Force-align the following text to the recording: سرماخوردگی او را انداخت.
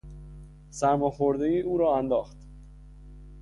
سرماخوردگی 0.69 1.59
او 1.59 1.77
را 1.77 1.97
انداخت. 1.97 2.37